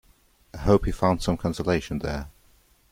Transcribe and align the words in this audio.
I 0.55 0.57
hope 0.57 0.85
he 0.85 0.91
found 0.91 1.21
some 1.21 1.37
consolation 1.37 1.99
there. 1.99 2.31